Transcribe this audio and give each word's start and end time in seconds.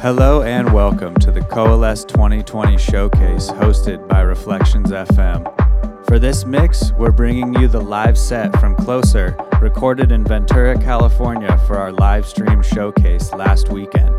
Hello 0.00 0.42
and 0.42 0.72
welcome 0.72 1.16
to 1.16 1.32
the 1.32 1.40
Coalesce 1.40 2.04
2020 2.04 2.78
showcase 2.78 3.50
hosted 3.50 4.06
by 4.06 4.20
Reflections 4.20 4.92
FM. 4.92 6.06
For 6.06 6.20
this 6.20 6.44
mix, 6.44 6.92
we're 6.92 7.10
bringing 7.10 7.52
you 7.54 7.66
the 7.66 7.80
live 7.80 8.16
set 8.16 8.56
from 8.60 8.76
Closur, 8.76 9.34
recorded 9.60 10.12
in 10.12 10.22
Ventura, 10.22 10.78
California 10.78 11.58
for 11.66 11.76
our 11.76 11.90
live 11.90 12.28
stream 12.28 12.62
showcase 12.62 13.32
last 13.32 13.70
weekend. 13.70 14.16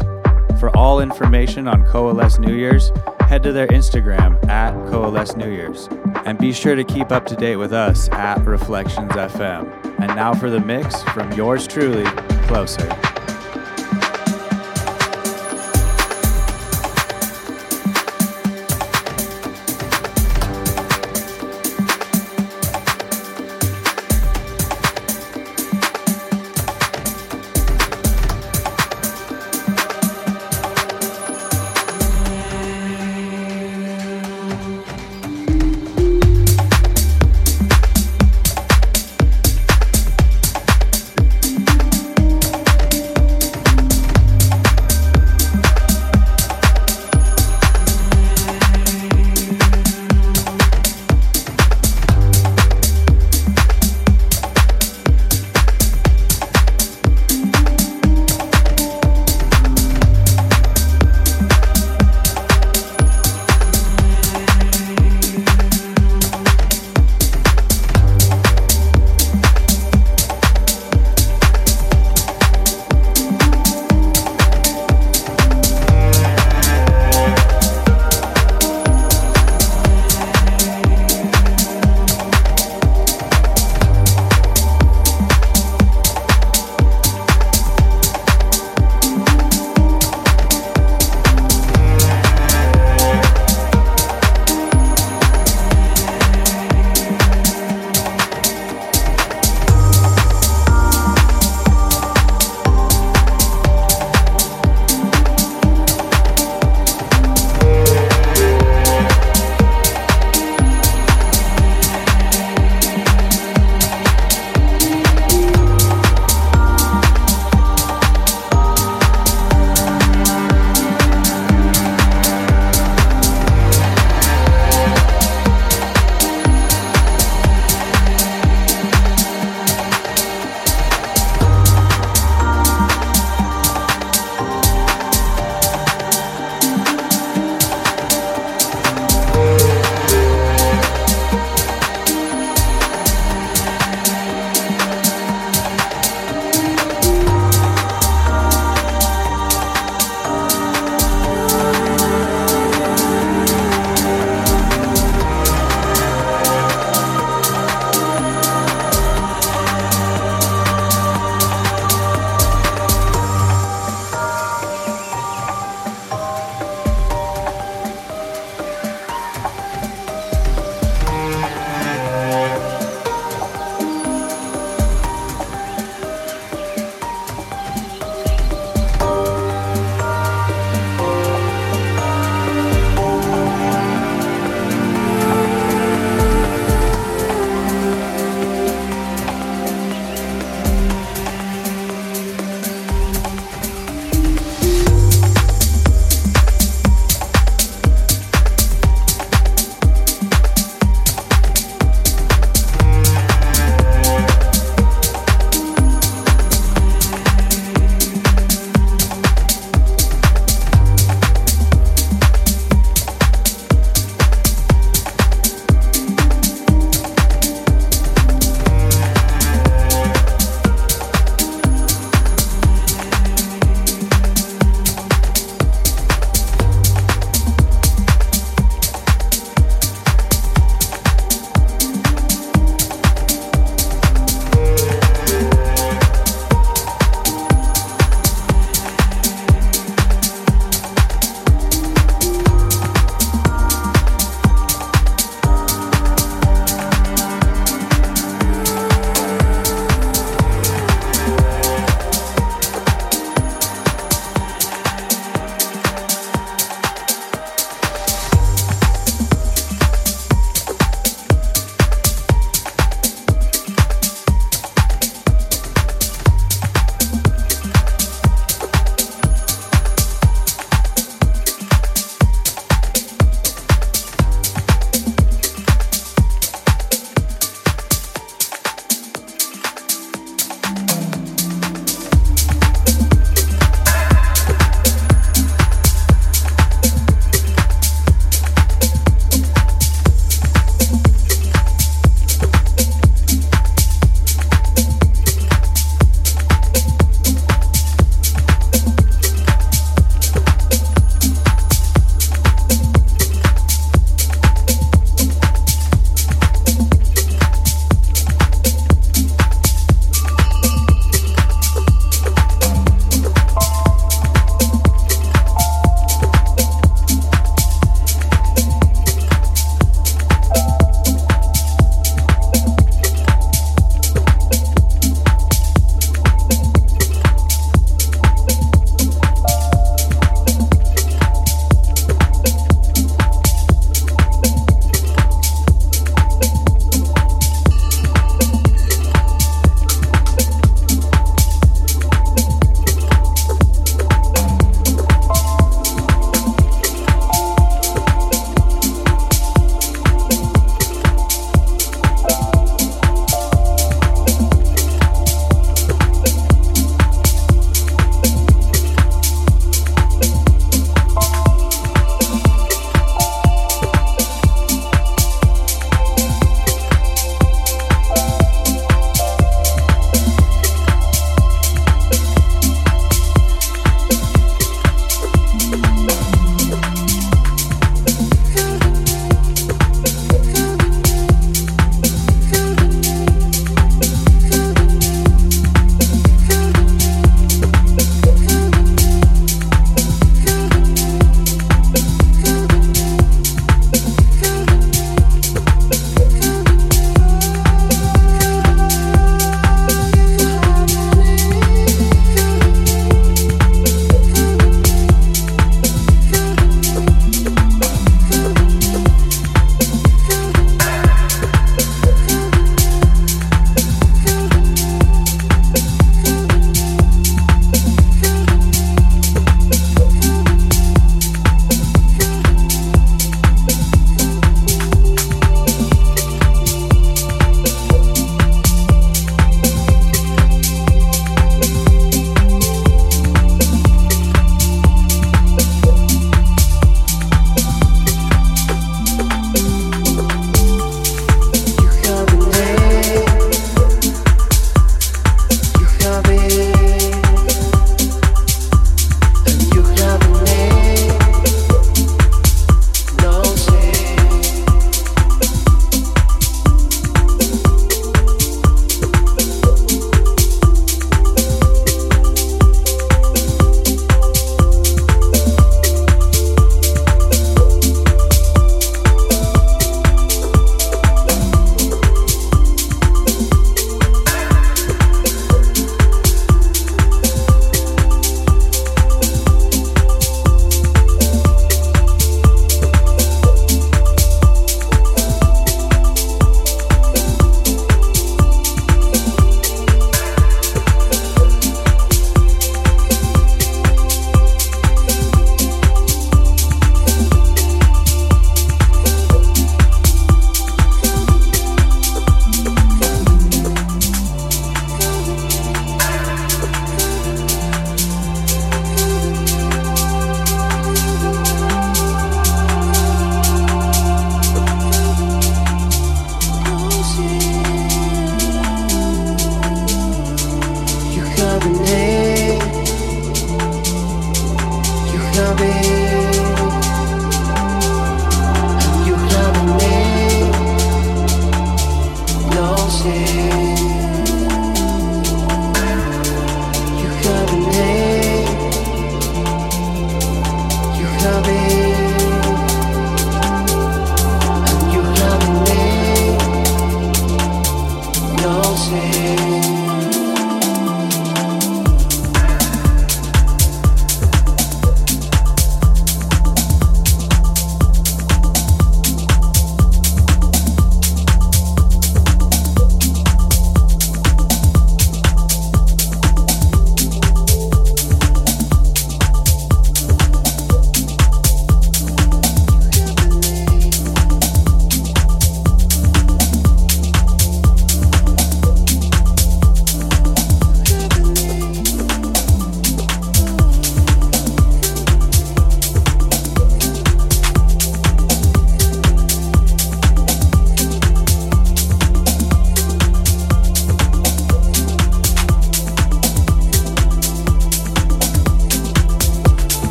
For 0.60 0.70
all 0.76 1.00
information 1.00 1.66
on 1.66 1.86
Coalesce 1.86 2.40
New 2.40 2.56
Year's, 2.56 2.92
head 3.22 3.42
to 3.44 3.54
their 3.54 3.68
Instagram 3.68 4.46
at 4.50 4.74
Coalesce 4.92 5.38
New 5.38 5.50
Year's. 5.50 5.88
And 6.26 6.38
be 6.38 6.52
sure 6.52 6.76
to 6.76 6.84
keep 6.84 7.14
up 7.14 7.26
to 7.28 7.38
date 7.38 7.56
with 7.56 7.72
us 7.72 8.10
at 8.10 8.46
Reflections 8.46 9.14
FM. 9.14 10.02
And 10.02 10.14
now 10.14 10.34
for 10.34 10.50
the 10.50 10.60
mix 10.60 11.02
from 11.04 11.32
yours 11.32 11.66
truly, 11.68 12.04
Closur. 12.50 13.09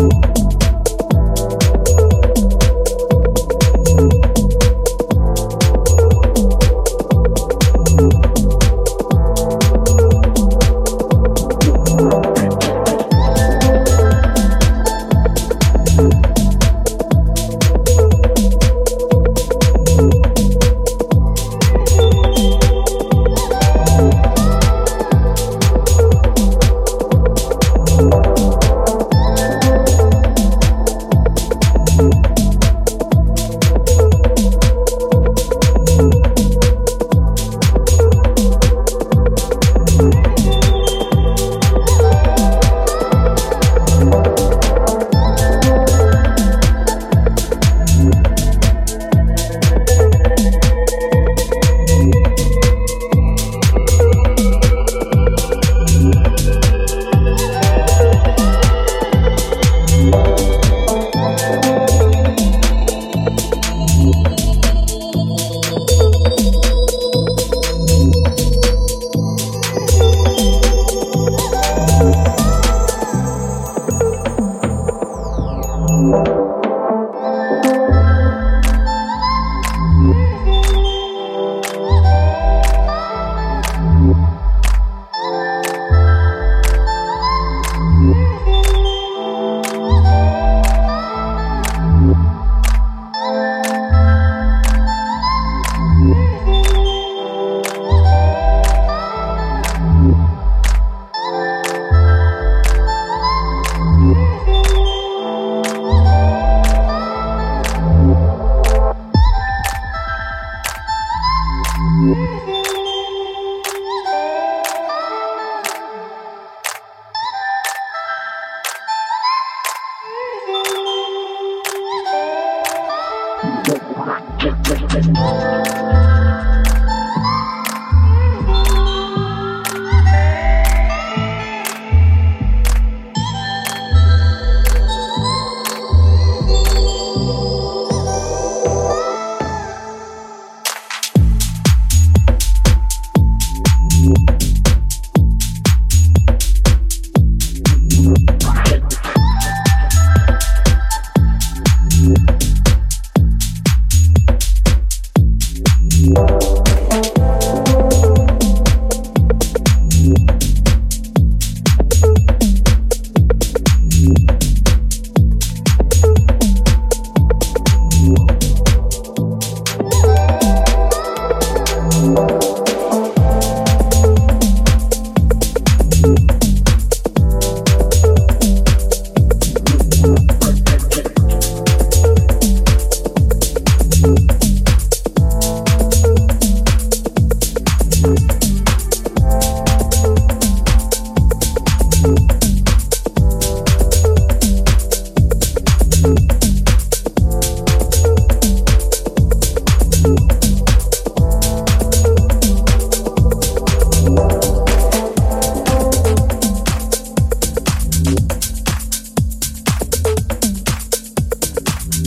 you 0.00 0.29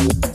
You. 0.03 0.32